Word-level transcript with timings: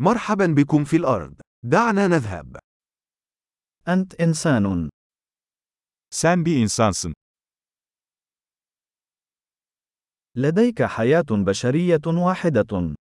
مرحبا 0.00 0.46
بكم 0.46 0.84
في 0.84 0.96
الأرض. 0.96 1.40
دعنا 1.62 2.06
نذهب. 2.06 2.56
أنت 3.88 4.14
إنسان. 4.14 4.88
Sen 6.10 6.44
bir 6.44 6.56
insansın. 6.56 7.14
لديك 10.36 10.82
حياة 10.82 11.26
بشرية 11.30 12.06
واحدة. 12.06 12.94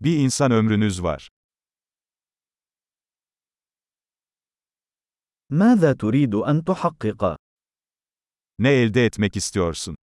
Bir 0.00 0.18
insan 0.18 0.50
ömrünüz 0.50 1.02
var. 1.02 1.28
ماذا 5.50 5.92
تريد 5.92 6.34
أن 6.34 6.64
تحقق؟ 6.64 7.36
Ne 8.58 8.70
elde 8.72 9.04
etmek 9.04 9.36
istiyorsun? 9.36 9.96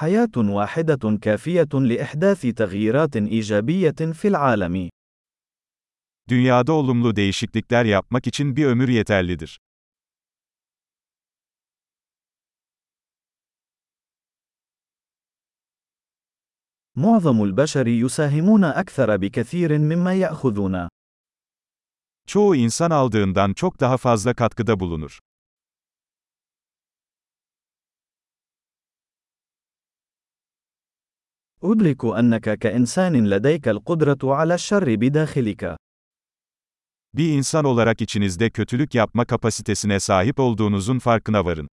حياة 0.00 0.36
واحدة 0.36 1.18
كافية 1.22 1.68
لإحداث 1.74 2.46
تغييرات 2.46 3.16
إيجابية 3.16 4.12
في 4.12 4.28
العالم. 4.28 4.88
Dünyada 6.28 6.72
olumlu 6.72 7.16
değişiklikler 7.16 7.84
yapmak 7.84 8.26
için 8.26 8.56
bir 8.56 8.66
ömür 8.66 8.88
yeterlidir. 8.88 9.60
معظم 16.96 17.42
البشر 17.42 17.86
يساهمون 17.86 18.64
أكثر 18.64 19.16
بكثير 19.16 19.78
مما 19.78 20.14
يأخذون. 20.14 20.88
Çoğu 22.26 22.56
insan 22.56 22.90
aldığından 22.90 23.52
çok 23.52 23.80
daha 23.80 23.96
fazla 23.96 24.34
katkıda 24.34 24.80
bulunur. 24.80 25.18
أدرك 31.63 32.05
أنك 32.05 32.59
كإنسان 32.59 33.27
لديك 33.29 33.67
القدرة 33.67 34.35
على 34.35 34.53
الشر 34.53 34.95
بداخلك. 34.95 35.75
Bir 37.13 37.29
insan 37.37 37.65
olarak 37.65 38.01
içinizde 38.01 38.49
kötülük 38.49 38.95
yapma 38.95 39.25
kapasitesine 39.25 39.99
sahip 39.99 40.39
olduğunuzun 40.39 40.99
farkına 40.99 41.45
varın. 41.45 41.67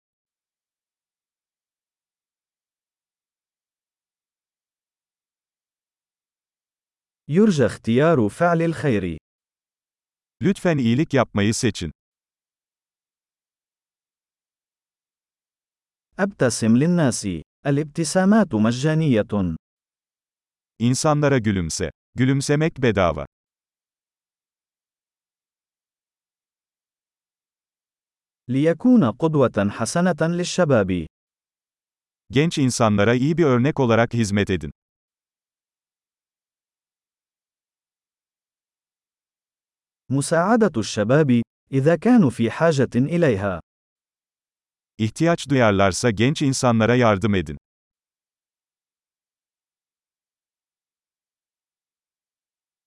يرجى 7.28 7.67
اختيار 7.67 8.28
فعل 8.28 8.73
الخير. 8.73 9.19
Lütfen 10.42 10.78
iyilik 10.78 11.14
yapmayı 11.14 11.55
seçin. 11.55 11.92
أبتسم 16.19 16.77
للناس. 16.77 17.27
الابتسامات 17.67 18.55
مجانية. 18.55 19.55
İnsanlara 20.80 21.38
gülümse. 21.38 21.92
Gülümsemek 22.16 22.78
bedava. 22.78 23.25
ليكون 28.50 29.11
قدوة 29.11 29.69
حسنة 29.69 30.22
للشباب. 30.22 31.08
Genç 32.31 32.58
insanlara 32.58 33.14
iyi 33.16 33.38
bir 33.38 33.44
örnek 33.44 33.80
olarak 33.80 34.14
hizmet 34.14 34.50
edin. 34.50 34.72
مساعدة 40.09 40.72
الشباب 40.78 41.42
إذا 41.72 41.95
كانوا 41.95 42.30
في 42.30 42.50
حاجة 42.52 42.95
إليها. 42.95 43.59
İhtiyaç 44.97 45.50
duyarlarsa 45.50 46.11
genç 46.11 46.42
insanlara 46.42 46.95
yardım 46.95 47.36
edin. 47.36 47.58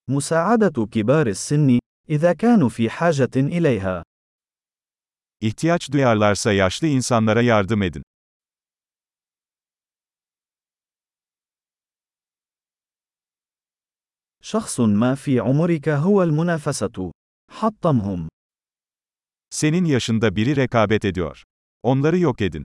مساعدة 0.08 0.86
كبار 0.86 1.26
السن 1.26 1.78
إذا 2.10 2.32
كانوا 2.32 2.68
في 2.68 2.90
حاجة 2.90 3.36
إليها. 3.36 4.02
İhtiyaç 5.40 5.92
duyarlarsa 5.92 6.52
yaşlı 6.52 6.86
insanlara 6.86 7.42
yardım 7.42 7.82
edin. 7.82 8.02
شخص 14.42 14.80
ما 14.80 15.14
في 15.14 15.40
عمرك 15.40 15.88
هو 15.88 16.22
المنافسة. 16.22 17.12
حطمهم. 17.50 18.28
Senin 19.50 19.84
yaşında 19.84 20.36
biri 20.36 20.56
rekabet 20.56 21.04
ediyor. 21.04 21.42
Onları 21.82 22.18
yok 22.18 22.40
edin. 22.40 22.64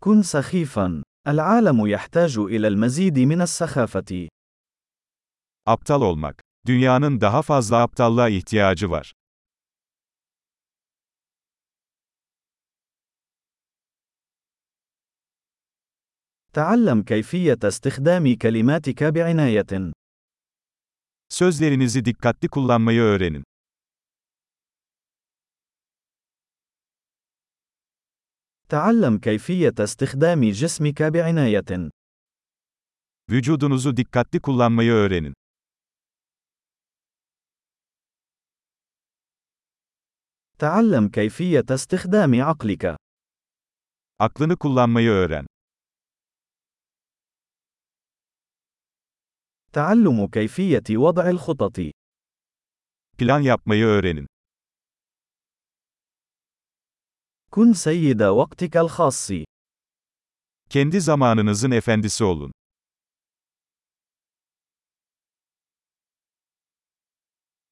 كن 0.00 0.22
سخيفا. 0.22 1.02
العالم 1.28 1.86
يحتاج 1.86 2.38
إلى 2.38 2.68
المزيد 2.68 3.18
من 3.18 3.40
السخافة. 3.40 4.28
Aptal 5.66 6.00
olmak. 6.00 6.40
Dünyanın 6.66 7.20
daha 7.20 7.42
fazla 7.42 7.82
aptallığa 7.82 8.28
ihtiyacı 8.28 8.90
var. 8.90 9.12
تعلم 16.54 17.02
كيفية 17.02 17.58
استخدام 17.64 18.34
كلماتك 18.34 19.04
بعناية. 19.04 19.92
Sözlerinizi 21.28 22.04
dikkatli 22.04 22.48
kullanmayı 22.48 23.00
öğrenin. 23.00 23.44
تعلم 28.69 29.17
كيفية 29.17 29.73
استخدام 29.79 30.41
جسمك 30.51 31.03
بعناية. 31.03 31.89
Vücudunuzu 33.29 33.97
dikkatli 33.97 34.39
kullanmayı 34.39 34.91
öğrenin. 34.91 35.33
تعلم 40.59 41.09
كيفية 41.09 41.65
استخدام 41.71 42.41
عقلك. 42.41 42.95
Aklını 44.19 44.57
kullanmayı 44.57 45.09
öğren. 45.09 45.45
تعلم 49.73 50.27
كيفية 50.27 50.97
وضع 50.97 51.29
الخطط. 51.29 51.79
Plan 53.17 53.39
yapmayı 53.39 53.85
öğrenin. 53.85 54.27
كن 57.50 57.72
سيد 57.72 58.22
وقتك 58.22 58.76
الخاص. 58.76 59.32
Kendi 60.70 61.00
zamanınızın 61.00 61.70
efendisi 61.70 62.24
olun. 62.24 62.52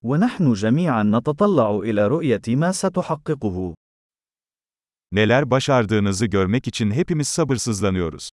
ونحن 0.03 0.53
جميعا 0.53 1.03
نتطلع 1.03 1.71
إلى 1.71 2.09
رؤية 2.09 2.57
ما 2.57 2.73
ستحققه. 2.73 3.75
Neler 5.13 5.51
başardığınızı 5.51 6.27
görmek 6.27 6.69
için 6.69 6.91
hepimiz 6.91 7.29
sabırsızlanıyoruz. 7.29 8.31